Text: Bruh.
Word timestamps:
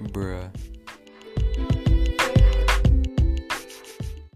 Bruh. 0.00 0.50